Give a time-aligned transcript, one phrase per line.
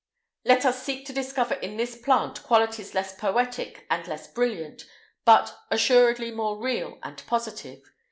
[0.45, 4.25] [IX 200] Let us seek to discover in this plant qualities less poetic and less
[4.25, 4.85] brilliant,
[5.25, 7.83] but, assuredly, more real and positive.